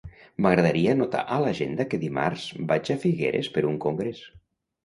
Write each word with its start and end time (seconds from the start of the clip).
M'agradaria 0.43 0.95
anotar 0.97 1.21
a 1.35 1.37
l'agenda 1.43 1.87
que 1.91 2.01
dimarts 2.05 2.47
vaig 2.73 2.93
a 2.97 2.99
Figueres 3.07 3.55
per 3.59 3.67
un 3.75 3.81
congrés. 3.89 4.27